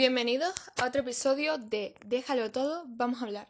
[0.00, 3.48] Bienvenidos a otro episodio de Déjalo todo, vamos a hablar.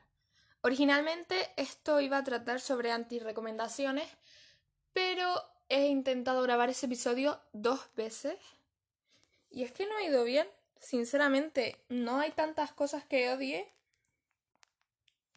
[0.63, 4.09] Originalmente esto iba a tratar sobre anti-recomendaciones,
[4.93, 5.33] pero
[5.69, 8.37] he intentado grabar ese episodio dos veces
[9.49, 10.49] y es que no ha ido bien.
[10.81, 13.73] Sinceramente, no hay tantas cosas que odie.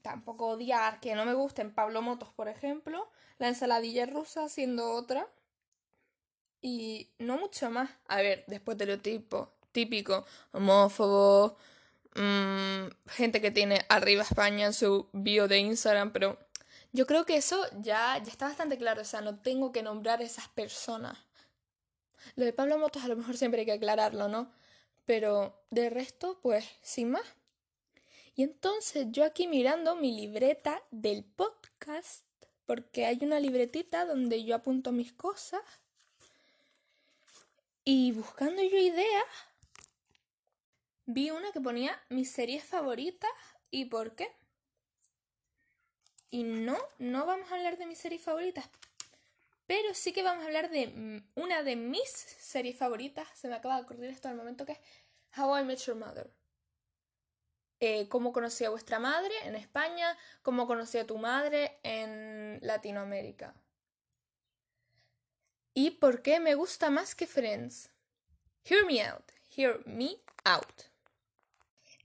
[0.02, 3.08] Tampoco odiar que no me gusten Pablo Motos, por ejemplo,
[3.38, 5.28] la ensaladilla rusa siendo otra.
[6.60, 7.92] Y no mucho más.
[8.08, 11.58] A ver, después de lo tipo, típico, homófobo,
[12.16, 16.38] mmm, gente que tiene arriba España en su bio de Instagram, pero
[16.94, 20.22] yo creo que eso ya, ya está bastante claro, o sea, no tengo que nombrar
[20.22, 21.18] esas personas.
[22.36, 24.54] Lo de Pablo Motos a lo mejor siempre hay que aclararlo, ¿no?
[25.06, 27.26] Pero de resto, pues, sin más.
[28.36, 32.24] Y entonces yo aquí mirando mi libreta del podcast,
[32.66, 35.62] porque hay una libretita donde yo apunto mis cosas,
[37.84, 39.26] y buscando yo ideas,
[41.06, 43.32] vi una que ponía mis series favoritas
[43.72, 44.32] y por qué.
[46.30, 48.68] Y no, no vamos a hablar de mis series favoritas,
[49.68, 53.28] pero sí que vamos a hablar de una de mis series favoritas.
[53.36, 54.80] Se me acaba de ocurrir esto al momento que es
[55.38, 56.34] How I Met Your Mother.
[57.80, 63.54] Eh, cómo conocí a vuestra madre en España, cómo conocí a tu madre en Latinoamérica.
[65.74, 67.90] ¿Y por qué me gusta más que Friends?
[68.64, 70.18] Hear me out, hear me.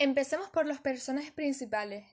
[0.00, 2.04] Empecemos por los personajes principales.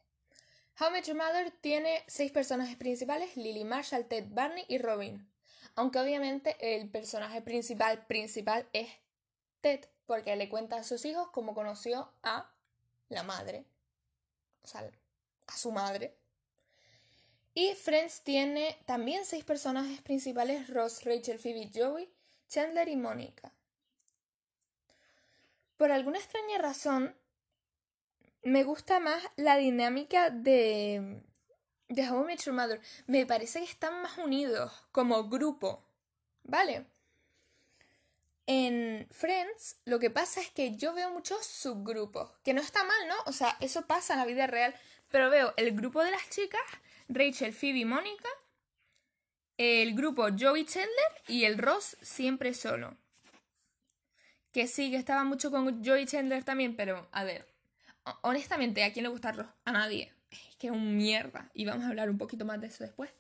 [0.80, 5.30] How Met Your Mother tiene seis personajes principales, Lily, Marshall, Ted, Barney y Robin.
[5.76, 8.90] Aunque obviamente el personaje principal principal es
[9.62, 12.50] Ted, porque le cuenta a sus hijos cómo conoció a
[13.10, 13.66] la madre.
[14.64, 14.90] O sea,
[15.46, 16.18] a su madre.
[17.54, 22.12] Y Friends tiene también seis personajes principales, Ross, Rachel, Phoebe, Joey,
[22.50, 23.54] Chandler y Mónica.
[25.78, 27.16] Por alguna extraña razón,
[28.46, 31.20] me gusta más la dinámica de,
[31.90, 32.80] de How I Mother.
[33.08, 35.84] Me parece que están más unidos como grupo.
[36.44, 36.86] ¿Vale?
[38.46, 43.08] En Friends lo que pasa es que yo veo muchos subgrupos, que no está mal,
[43.08, 43.16] ¿no?
[43.26, 44.76] O sea, eso pasa en la vida real,
[45.10, 46.62] pero veo el grupo de las chicas,
[47.10, 48.30] Rachel, Phoebe, Mónica,
[49.58, 52.96] el grupo Joey Chandler y el Ross siempre solo.
[54.52, 57.55] Que sí, que estaba mucho con Joey Chandler también, pero a ver,
[58.22, 59.48] honestamente, ¿a quién le gusta Ross?
[59.66, 60.14] A nadie.
[60.32, 61.50] Es que es un mierda.
[61.54, 63.12] Y vamos a hablar un poquito más de eso después.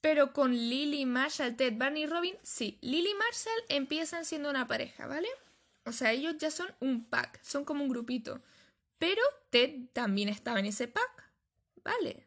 [0.00, 2.78] Pero con Lily, Marshall, Ted, Barney y Robin, sí.
[2.80, 5.28] Lily y Marshall empiezan siendo una pareja, ¿vale?
[5.84, 8.42] O sea, ellos ya son un pack, son como un grupito.
[8.98, 11.30] Pero Ted también estaba en ese pack,
[11.84, 12.26] ¿vale?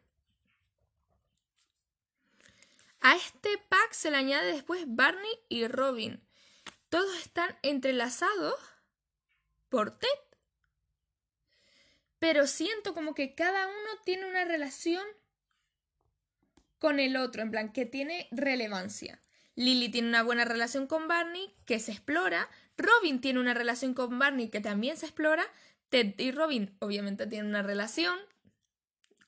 [3.00, 6.22] A este pack se le añade después Barney y Robin.
[6.88, 8.54] Todos están entrelazados
[9.68, 10.08] por Ted.
[12.26, 15.06] Pero siento como que cada uno tiene una relación
[16.80, 19.22] con el otro, en plan, que tiene relevancia.
[19.54, 22.50] Lily tiene una buena relación con Barney, que se explora.
[22.76, 25.46] Robin tiene una relación con Barney, que también se explora.
[25.88, 28.18] Ted y Robin obviamente tienen una relación.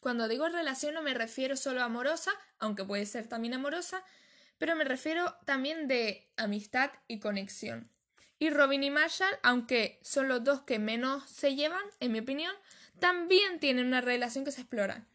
[0.00, 4.03] Cuando digo relación no me refiero solo a amorosa, aunque puede ser también amorosa,
[4.58, 7.88] pero me refiero también de amistad y conexión.
[8.41, 12.54] Y Robin y Marshall, aunque son los dos que menos se llevan, en mi opinión,
[12.98, 15.06] también tienen una relación que se explora.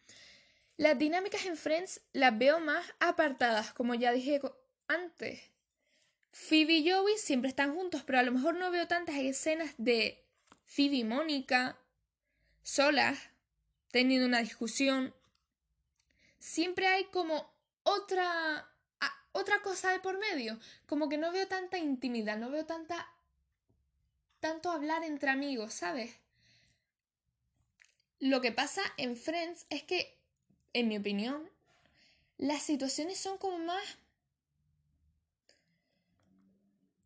[0.77, 4.41] Las dinámicas en Friends las veo más apartadas, como ya dije
[4.87, 5.41] antes.
[6.31, 10.25] Phoebe y Joey siempre están juntos, pero a lo mejor no veo tantas escenas de
[10.65, 11.77] Phoebe y Mónica
[12.63, 13.29] solas,
[13.91, 15.13] teniendo una discusión.
[16.39, 18.69] Siempre hay como otra
[19.33, 23.09] otra cosa de por medio, como que no veo tanta intimidad, no veo tanta
[24.39, 26.15] tanto hablar entre amigos, ¿sabes?
[28.23, 30.17] Lo que pasa en Friends es que
[30.71, 31.43] en mi opinión,
[32.37, 33.83] las situaciones son como más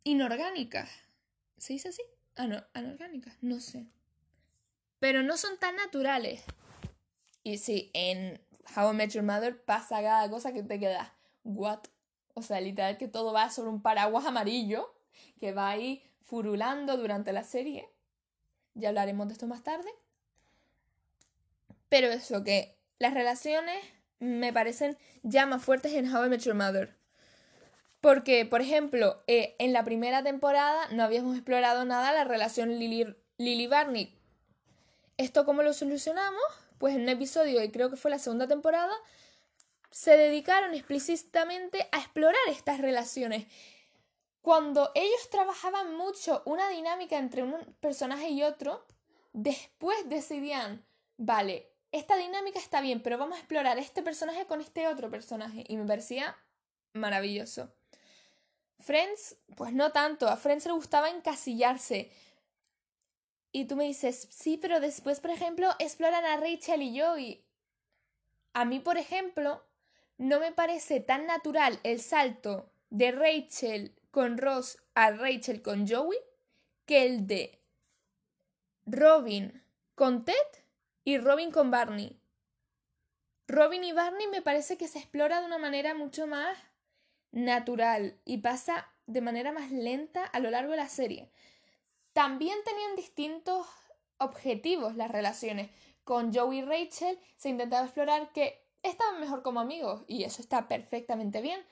[0.04, 0.92] inorgánicas.
[1.58, 2.04] ¿Se dice así?
[2.36, 3.88] Ah, no, anorgánicas, no sé.
[5.00, 6.44] Pero no son tan naturales.
[7.42, 8.40] Y sí, en
[8.76, 11.16] How I Met Your Mother pasa cada cosa que te queda.
[11.44, 11.80] ¿What?
[12.36, 14.94] O sea, literal que todo va sobre un paraguas amarillo
[15.40, 17.90] que va ahí furulando durante la serie.
[18.76, 19.90] Ya hablaremos de esto más tarde.
[21.90, 23.78] Pero eso, que las relaciones
[24.20, 26.98] me parecen ya más fuertes en How I Met Your Mother.
[28.02, 34.14] Porque, por ejemplo, eh, en la primera temporada no habíamos explorado nada la relación Lily-Barney.
[35.18, 36.42] ¿Esto cómo lo solucionamos?
[36.78, 38.94] Pues en un episodio, y creo que fue la segunda temporada,
[39.90, 43.48] se dedicaron explícitamente a explorar estas relaciones.
[44.48, 48.86] cuando ellos trabajaban mucho una dinámica entre un personaje y otro,
[49.34, 50.86] después decidían,
[51.18, 55.64] vale, esta dinámica está bien, pero vamos a explorar este personaje con este otro personaje.
[55.68, 56.36] Y me parecía
[56.94, 57.72] maravilloso.
[58.80, 60.28] Friends, pues no tanto.
[60.28, 62.12] A Friends le gustaba encasillarse.
[63.52, 67.44] Y tú me dices, sí, pero después, por ejemplo, exploran a Rachel y Joey.
[68.54, 69.64] A mí, por ejemplo,
[70.18, 76.18] no me parece tan natural el salto de Rachel con Ross a Rachel con Joey
[76.86, 77.60] que el de
[78.86, 79.64] Robin
[79.96, 80.34] con Ted
[81.08, 82.20] y Robin con Barney.
[83.48, 86.58] Robin y Barney me parece que se explora de una manera mucho más
[87.32, 91.32] natural y pasa de manera más lenta a lo largo de la serie.
[92.12, 93.66] También tenían distintos
[94.18, 95.70] objetivos las relaciones.
[96.04, 100.68] Con Joey y Rachel se intentaba explorar que estaban mejor como amigos y eso está
[100.68, 101.66] perfectamente bien.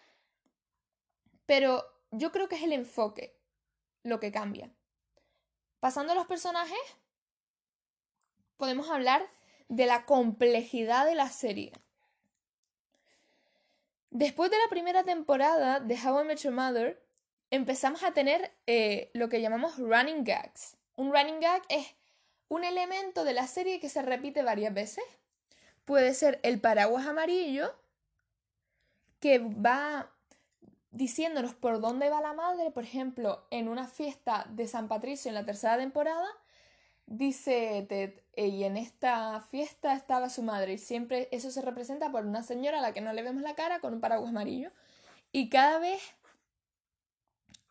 [1.46, 3.38] Pero yo creo que es el enfoque
[4.02, 4.72] lo que cambia.
[5.82, 6.80] Pasando a los personajes,
[8.58, 9.26] podemos hablar
[9.70, 11.74] de la complejidad de la serie.
[14.12, 17.02] Después de la primera temporada de How I Met Your Mother,
[17.52, 20.78] empezamos a tener eh, lo que llamamos running gags.
[20.96, 21.96] Un running gag es
[22.48, 25.04] un elemento de la serie que se repite varias veces.
[25.84, 27.76] Puede ser el paraguas amarillo,
[29.20, 30.12] que va
[30.92, 35.36] diciéndonos por dónde va la madre, por ejemplo, en una fiesta de San Patricio en
[35.36, 36.28] la tercera temporada,
[37.08, 42.26] Dice Ted, y en esta fiesta estaba su madre y siempre eso se representa por
[42.26, 44.72] una señora a la que no le vemos la cara con un paraguas amarillo.
[45.32, 46.02] Y cada vez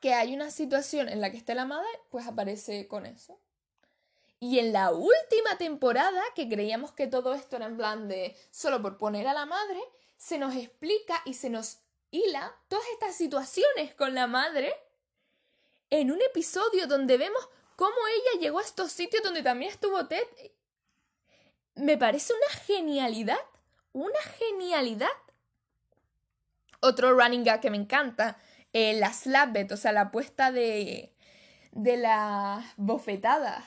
[0.01, 3.41] que hay una situación en la que esté la madre, pues aparece con eso.
[4.39, 8.83] Y en la última temporada, que creíamos que todo esto era en plan de solo
[8.83, 9.81] por poner a la madre,
[10.17, 11.79] se nos explica y se nos
[12.11, 14.75] hila todas estas situaciones con la madre
[15.91, 20.26] en un episodio donde vemos cómo ella llegó a estos sitios donde también estuvo Ted.
[21.75, 23.38] Me parece una genialidad.
[23.93, 25.09] Una genialidad.
[26.81, 28.38] Otro running gag que me encanta.
[28.73, 31.15] Eh, la slapbet, o sea, la puesta de.
[31.73, 33.65] de la bofetada.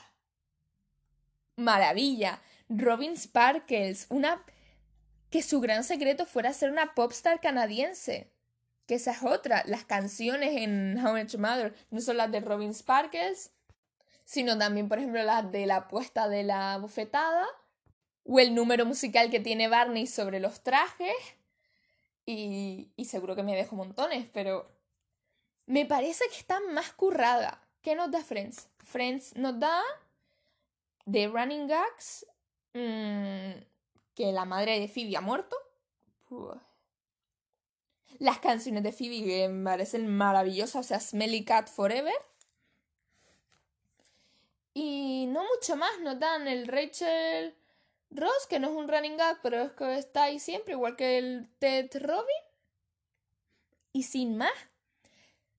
[1.55, 2.41] Maravilla.
[2.69, 4.07] Robin Sparkles.
[4.09, 4.43] Una.
[5.29, 8.31] que su gran secreto fuera ser una popstar canadiense.
[8.85, 9.63] Que esa es otra.
[9.65, 13.51] Las canciones en How Much Mother no son las de Robin Sparkles,
[14.27, 17.47] sino también, por ejemplo, las de la puesta de la bufetada,
[18.25, 21.15] o el número musical que tiene Barney sobre los trajes,
[22.25, 24.69] y, y seguro que me dejo montones, pero
[25.65, 27.63] me parece que está más currada.
[27.81, 28.67] ¿Qué nos da Friends?
[28.79, 29.81] Friends nos da
[31.05, 32.25] de Running Gags
[32.73, 33.63] mm,
[34.13, 35.55] que la madre de Phoebe ha muerto.
[38.19, 42.13] Las canciones de Phoebe me parecen maravillosas, o sea, Smelly Cat Forever.
[44.79, 47.57] Y no mucho más, nos dan el Rachel
[48.11, 51.17] Ross, que no es un running gag, pero es que está ahí siempre, igual que
[51.17, 52.43] el Ted Robin.
[53.91, 54.53] Y sin más,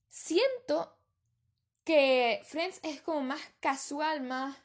[0.07, 0.95] siento
[1.83, 4.55] que Friends es como más casual, más...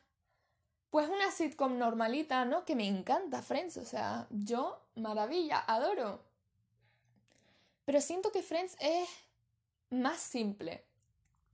[0.90, 2.64] Pues una sitcom normalita, ¿no?
[2.64, 6.22] Que me encanta Friends, o sea, yo, maravilla, adoro.
[7.84, 9.08] Pero siento que Friends es
[9.90, 10.84] más simple.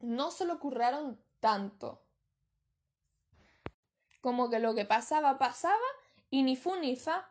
[0.00, 2.02] No se lo curraron tanto
[4.20, 5.76] como que lo que pasaba, pasaba
[6.30, 7.28] y ni fu ni fa.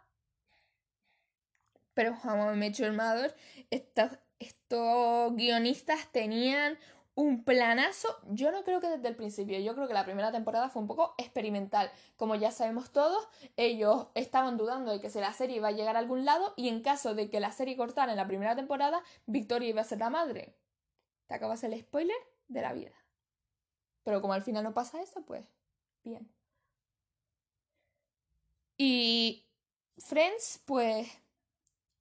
[1.94, 3.36] Pero How I Met Mother,
[3.70, 6.78] estos, estos guionistas tenían
[7.20, 8.08] un planazo.
[8.30, 10.88] Yo no creo que desde el principio, yo creo que la primera temporada fue un
[10.88, 11.92] poco experimental.
[12.16, 13.28] Como ya sabemos todos,
[13.58, 16.70] ellos estaban dudando de que si la serie iba a llegar a algún lado y
[16.70, 20.00] en caso de que la serie cortara en la primera temporada, Victoria iba a ser
[20.00, 20.56] la madre.
[21.28, 22.16] Te acabas el spoiler
[22.48, 22.94] de la vida.
[24.04, 25.44] Pero como al final no pasa eso, pues
[26.04, 26.39] bien.
[28.82, 29.46] Y
[29.98, 31.10] Friends, pues,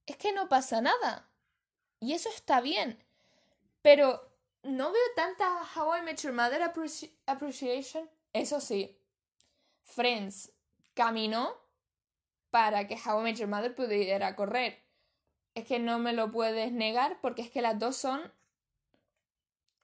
[0.07, 1.29] es que no pasa nada.
[1.99, 3.05] Y eso está bien.
[3.83, 4.31] Pero
[4.63, 8.09] no veo tanta How I Met Your Mother appreciation.
[8.33, 8.97] Eso sí,
[9.83, 10.53] Friends
[10.95, 11.57] caminó
[12.51, 14.85] para que How I Met Your Mother pudiera correr.
[15.57, 18.33] Es que no me lo puedes negar porque es que las dos son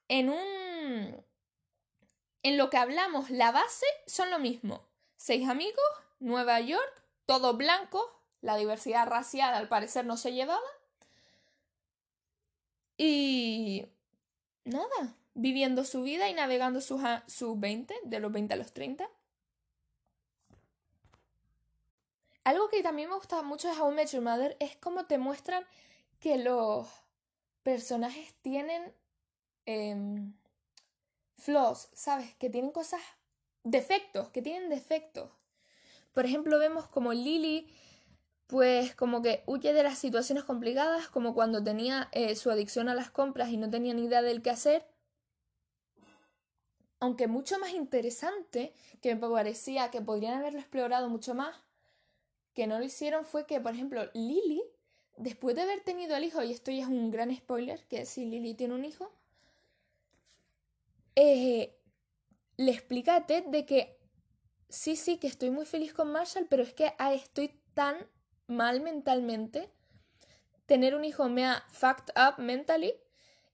[0.07, 1.25] en un...
[2.45, 4.87] En lo que hablamos, la base son lo mismo.
[5.17, 8.03] Seis amigos Nueva York, todo blanco,
[8.41, 10.67] la diversidad racial al parecer no se llevaba.
[12.97, 13.85] Y
[14.65, 19.07] nada, viviendo su vida y navegando sus, sus 20, de los 20 a los 30.
[22.45, 25.67] Algo que también me gusta mucho de How I Mother es cómo te muestran
[26.21, 26.89] que los
[27.63, 28.95] personajes tienen
[29.67, 30.33] em,
[31.37, 32.35] flaws, ¿sabes?
[32.37, 33.03] Que tienen cosas,
[33.63, 35.31] defectos, que tienen defectos.
[36.15, 37.69] Por ejemplo, vemos como Lily,
[38.47, 42.95] pues como que huye de las situaciones complicadas, como cuando tenía eh, su adicción a
[42.95, 44.87] las compras y no tenía ni idea del qué hacer.
[47.01, 51.57] Aunque mucho más interesante, que me parecía que podrían haberlo explorado mucho más,
[52.55, 54.63] que no lo hicieron fue que, por ejemplo, Lily,
[55.17, 58.25] después de haber tenido al hijo, y esto ya es un gran spoiler, que si
[58.25, 59.13] Lily tiene un hijo,
[61.17, 61.77] eh,
[62.57, 63.94] le explica a Ted de que
[64.75, 67.97] sí, sí, que estoy muy feliz con Marshall, pero es que ah, estoy tan
[68.47, 69.71] mal mentalmente.
[70.67, 72.95] Tener un hijo me ha fucked up mentally.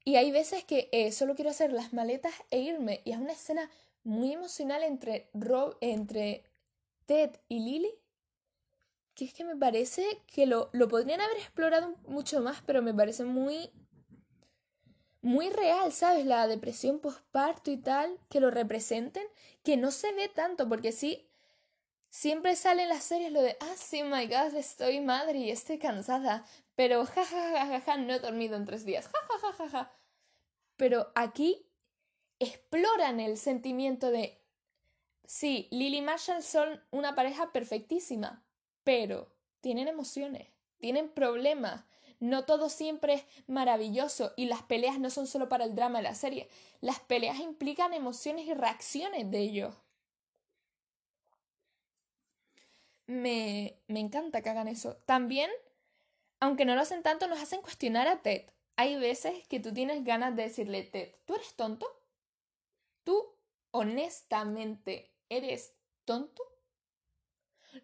[0.04, 3.02] Y hay veces que eh, solo quiero hacer las maletas e irme.
[3.04, 3.70] Y es una escena
[4.02, 6.44] muy emocional entre, Rob, entre
[7.06, 7.92] Ted y Lily.
[9.14, 12.94] Que es que me parece que lo, lo podrían haber explorado mucho más, pero me
[12.94, 13.70] parece muy
[15.22, 16.26] muy real, ¿sabes?
[16.26, 19.26] La depresión postparto y tal, que lo representen,
[19.62, 21.30] que no se ve tanto, porque sí,
[22.08, 25.78] siempre sale en las series lo de, ah, sí, my god, estoy madre y estoy
[25.78, 29.10] cansada, pero ja, no he dormido en tres días,
[29.70, 29.92] ja,
[30.76, 31.66] Pero aquí
[32.38, 34.42] exploran el sentimiento de,
[35.24, 38.44] sí, Lily y Marshall son una pareja perfectísima,
[38.82, 40.48] pero tienen emociones,
[40.78, 41.84] tienen problemas,
[42.20, 46.04] no todo siempre es maravilloso y las peleas no son solo para el drama de
[46.04, 46.48] la serie.
[46.80, 49.74] Las peleas implican emociones y reacciones de ellos.
[53.06, 54.96] Me, me encanta que hagan eso.
[55.06, 55.50] También,
[56.40, 58.44] aunque no lo hacen tanto, nos hacen cuestionar a Ted.
[58.76, 61.86] Hay veces que tú tienes ganas de decirle, Ted, ¿tú eres tonto?
[63.02, 63.34] ¿Tú
[63.72, 65.74] honestamente eres
[66.04, 66.42] tonto?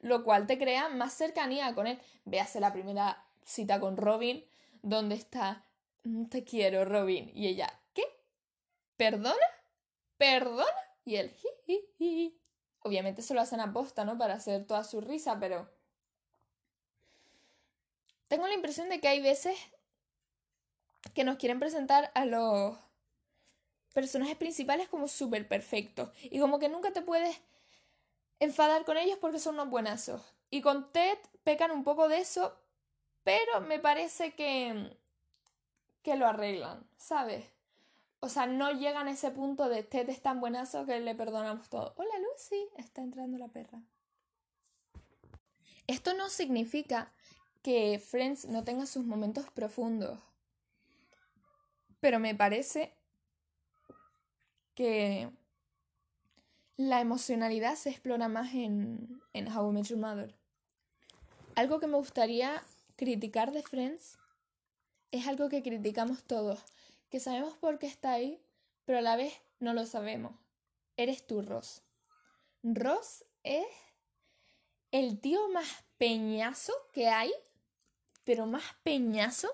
[0.00, 2.00] Lo cual te crea más cercanía con él.
[2.24, 4.44] Véase la primera cita con Robin,
[4.82, 5.64] donde está,
[6.04, 7.30] mm, te quiero, Robin.
[7.34, 8.02] Y ella, ¿qué?
[8.96, 9.36] ¿Perdona?
[10.18, 10.66] ¿Perdona?
[11.04, 11.30] Y él,
[11.64, 12.38] ji,
[12.80, 14.18] Obviamente se lo hacen a posta, ¿no?
[14.18, 15.68] Para hacer toda su risa, pero...
[18.28, 19.56] Tengo la impresión de que hay veces
[21.14, 22.76] que nos quieren presentar a los
[23.92, 26.10] personajes principales como súper perfectos.
[26.22, 27.40] Y como que nunca te puedes
[28.40, 30.22] enfadar con ellos porque son unos buenazos.
[30.50, 32.56] Y con Ted pecan un poco de eso,
[33.26, 34.96] pero me parece que,
[36.04, 37.44] que lo arreglan, ¿sabes?
[38.20, 41.68] O sea, no llegan a ese punto de Ted es tan buenazo que le perdonamos
[41.68, 41.92] todo.
[41.96, 43.82] Hola Lucy, está entrando la perra.
[45.88, 47.10] Esto no significa
[47.64, 50.20] que Friends no tenga sus momentos profundos.
[51.98, 52.94] Pero me parece
[54.76, 55.32] que
[56.76, 60.32] la emocionalidad se explora más en, en How I Met Your Mother.
[61.56, 62.62] Algo que me gustaría
[62.96, 64.18] criticar de Friends
[65.12, 66.60] es algo que criticamos todos,
[67.10, 68.40] que sabemos por qué está ahí,
[68.84, 70.32] pero a la vez no lo sabemos.
[70.96, 71.82] Eres tú, Ross.
[72.62, 73.66] Ross es
[74.90, 77.32] el tío más peñazo que hay,
[78.24, 79.48] pero más peñazo.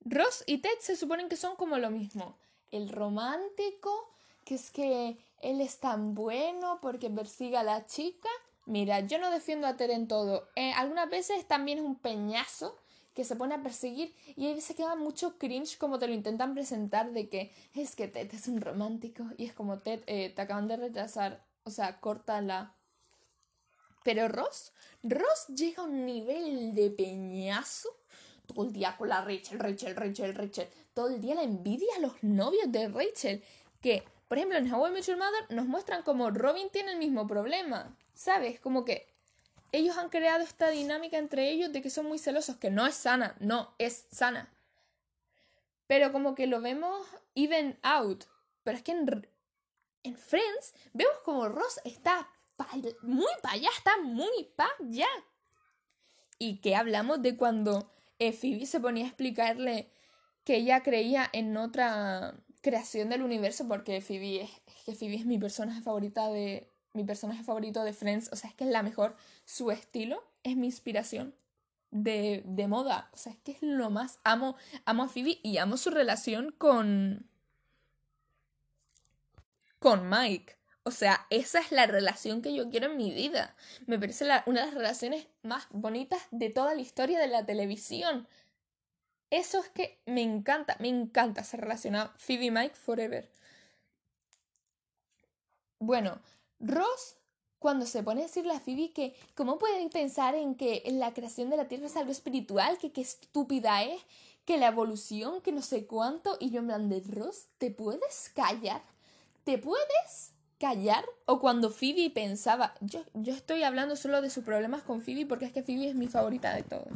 [0.00, 2.38] Ross y Ted se suponen que son como lo mismo.
[2.70, 4.12] El romántico,
[4.44, 8.28] que es que él es tan bueno porque persiga a la chica
[8.66, 10.48] Mira, yo no defiendo a Ted en todo.
[10.56, 12.76] Eh, algunas veces también es un peñazo
[13.14, 16.52] que se pone a perseguir y ahí se queda mucho cringe como te lo intentan
[16.52, 20.42] presentar de que es que Ted es un romántico y es como Ted, eh, te
[20.42, 21.98] acaban de retrasar, o sea,
[22.42, 22.74] la...
[24.04, 27.88] Pero Ross, Ross llega a un nivel de peñazo
[28.46, 30.68] todo el día con la Rachel, Rachel, Rachel, Rachel.
[30.94, 33.42] Todo el día la envidia a los novios de Rachel.
[33.80, 36.98] Que, por ejemplo, en How I Met Your Mother nos muestran como Robin tiene el
[36.98, 37.96] mismo problema.
[38.14, 38.58] ¿Sabes?
[38.60, 39.06] Como que
[39.72, 42.94] ellos han creado esta dinámica entre ellos de que son muy celosos, que no es
[42.94, 44.52] sana, no es sana.
[45.86, 48.24] Pero como que lo vemos even out.
[48.64, 49.28] Pero es que en,
[50.02, 52.28] en Friends vemos como Ross está
[53.02, 55.08] muy para allá, está muy para allá.
[56.38, 59.90] Y que hablamos de cuando eh, Phoebe se ponía a explicarle
[60.44, 62.34] que ella creía en otra
[62.66, 64.50] creación del universo, porque Phoebe es,
[64.84, 68.56] que Phoebe es mi personaje favorita de, mi personaje favorito de Friends, o sea, es
[68.56, 69.14] que es la mejor.
[69.44, 71.32] Su estilo es mi inspiración
[71.92, 74.18] de, de moda, o sea, es que es lo más.
[74.24, 77.30] Amo, amo a Phoebe y amo su relación con.
[79.78, 80.56] con Mike.
[80.82, 83.54] O sea, esa es la relación que yo quiero en mi vida.
[83.86, 88.26] Me parece una de las relaciones más bonitas de toda la historia de la televisión.
[89.30, 93.28] Eso es que me encanta, me encanta esa relación a Phoebe Mike forever.
[95.78, 96.20] Bueno,
[96.60, 97.16] Ross,
[97.58, 101.50] cuando se pone a decirle a Phoebe que cómo pueden pensar en que la creación
[101.50, 104.00] de la Tierra es algo espiritual, que qué estúpida es,
[104.44, 108.30] que la evolución, que no sé cuánto, y yo en plan de Ross, ¿te puedes
[108.34, 108.82] callar?
[109.42, 111.04] ¿Te puedes callar?
[111.26, 115.46] O cuando Phoebe pensaba, yo, yo estoy hablando solo de sus problemas con Phoebe porque
[115.46, 116.88] es que Phoebe es mi favorita de todos.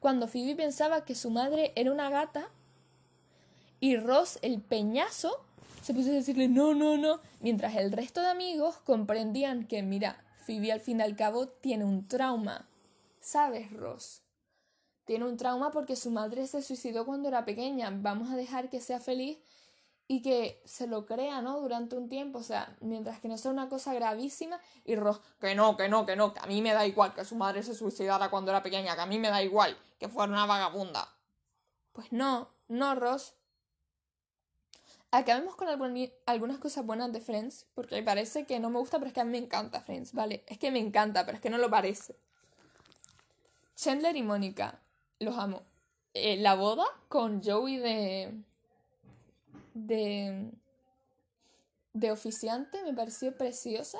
[0.00, 2.48] Cuando Phoebe pensaba que su madre era una gata
[3.80, 5.44] y Ross, el peñazo,
[5.82, 10.24] se puso a decirle no, no, no, mientras el resto de amigos comprendían que, mira,
[10.46, 12.66] Phoebe al fin y al cabo tiene un trauma.
[13.20, 14.22] ¿Sabes, Ross?
[15.04, 17.90] Tiene un trauma porque su madre se suicidó cuando era pequeña.
[17.92, 19.38] Vamos a dejar que sea feliz
[20.10, 21.60] y que se lo crea, ¿no?
[21.60, 25.54] Durante un tiempo, o sea, mientras que no sea una cosa gravísima y Ross, que
[25.54, 27.76] no, que no, que no, que a mí me da igual que su madre se
[27.76, 31.14] suicidara cuando era pequeña, que a mí me da igual que fuera una vagabunda.
[31.92, 33.34] Pues no, no, Ross.
[35.12, 39.14] Acabemos con algunas cosas buenas de Friends, porque parece que no me gusta, pero es
[39.14, 40.42] que a mí me encanta Friends, ¿vale?
[40.48, 42.16] Es que me encanta, pero es que no lo parece.
[43.76, 44.80] Chandler y Mónica,
[45.20, 45.62] los amo.
[46.14, 48.42] Eh, la boda con Joey de
[49.74, 50.50] de,
[51.92, 53.98] de oficiante me pareció preciosa.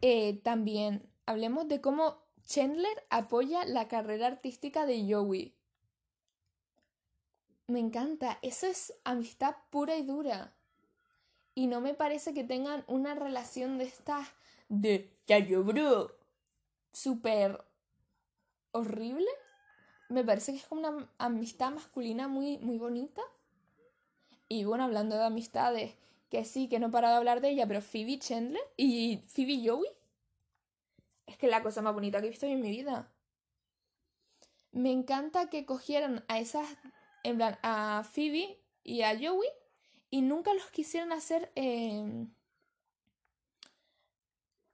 [0.00, 5.54] Eh, también hablemos de cómo Chandler apoya la carrera artística de Joey.
[7.66, 10.56] Me encanta, eso es amistad pura y dura.
[11.54, 14.26] Y no me parece que tengan una relación de estas
[14.68, 15.12] de
[15.48, 16.16] yo bro
[16.92, 17.64] súper
[18.72, 19.28] horrible.
[20.08, 23.22] Me parece que es como una amistad masculina muy, muy bonita.
[24.52, 25.94] Y bueno, hablando de amistades,
[26.28, 29.62] que sí, que no he parado de hablar de ella, pero Phoebe Chandler y Phoebe
[29.64, 29.88] Joey.
[31.26, 33.12] Es que es la cosa más bonita que he visto en mi vida.
[34.72, 36.66] Me encanta que cogieran a esas,
[37.22, 39.48] en plan, a Phoebe y a Joey
[40.10, 42.26] y nunca los quisieran hacer eh,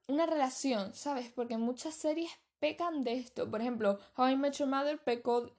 [0.06, 1.30] una relación, ¿sabes?
[1.30, 2.30] Porque muchas series
[2.61, 3.50] pecan de esto.
[3.50, 5.54] Por ejemplo, How I Met Your Mother pecó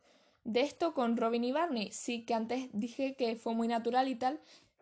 [0.48, 1.92] de esto con Robin y Barney.
[1.92, 4.40] Sí, que antes dije que fue muy natural y tal,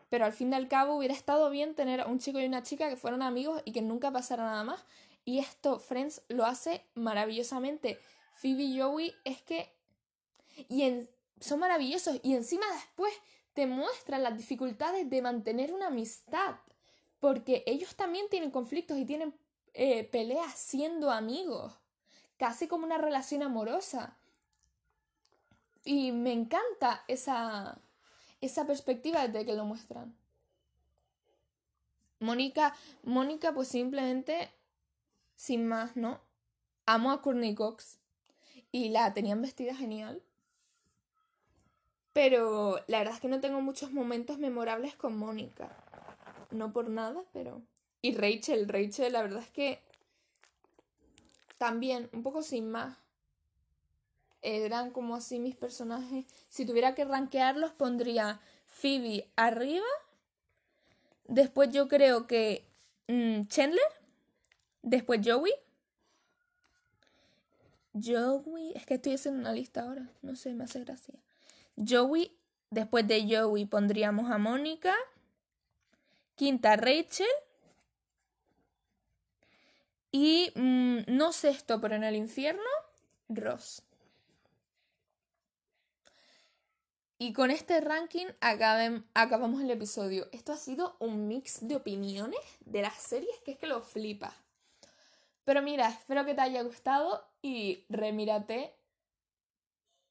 [0.10, 2.88] pero al fin y al cabo hubiera estado bien tener un chico y una chica
[2.88, 4.86] que fueran amigos y que nunca pasara nada más.
[5.25, 7.99] Y esto Friends lo hace maravillosamente.
[8.34, 9.73] Phoebe y Joey es que...
[10.69, 11.08] Y
[11.39, 13.12] son maravillosos y encima después
[13.54, 16.58] te muestran las dificultades de mantener una amistad.
[17.19, 19.34] Porque ellos también tienen conflictos y tienen
[19.73, 21.73] eh, peleas siendo amigos.
[22.38, 24.15] Casi como una relación amorosa.
[25.86, 27.78] Y me encanta esa,
[28.41, 30.15] esa perspectiva de que lo muestran.
[32.19, 34.50] Mónica, Mónica, pues simplemente,
[35.36, 36.19] sin más, ¿no?
[36.88, 38.00] Amo a Courtney Cox
[38.71, 40.24] y la tenían vestida genial.
[42.13, 45.69] Pero la verdad es que no tengo muchos momentos memorables con Mónica.
[46.50, 47.62] No por nada, pero...
[48.02, 49.82] Y Rachel, Rachel, la verdad es que
[51.58, 52.98] también, un poco sin más
[54.45, 56.25] eran como así mis personajes.
[56.49, 59.86] Si tuviera que rankearlos, pondría Phoebe arriba.
[61.27, 62.65] Después yo creo que
[63.08, 63.81] mm, Chandler.
[64.84, 65.53] Después Joey.
[67.93, 68.73] Joey.
[68.75, 70.10] Es que estoy haciendo una lista ahora.
[70.21, 71.15] No sé, me hace gracia.
[71.75, 72.31] Joey.
[72.69, 74.93] Después de Joey pondríamos a Mónica.
[76.36, 77.27] Quinta Rachel.
[80.12, 82.62] Y mm, no sé esto, pero en el infierno,
[83.27, 83.81] Ross.
[87.26, 90.28] Y con este ranking acabamos el episodio.
[90.32, 94.32] Esto ha sido un mix de opiniones de las series que es que lo flipa.
[95.44, 98.76] Pero mira, espero que te haya gustado y remírate.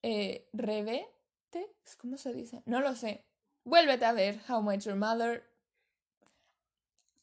[0.03, 1.77] Eh, revete.
[2.00, 2.64] ¿Cómo se dice?
[2.66, 3.24] No lo sé.
[3.62, 5.48] Vuélvete a ver How Much Your Mother.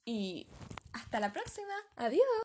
[0.05, 0.47] Y
[0.93, 1.75] hasta la próxima.
[1.97, 2.23] Adiós.